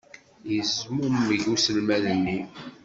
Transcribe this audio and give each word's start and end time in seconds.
Yezmumeg 0.51 1.41
uselmad-nni. 1.53 2.39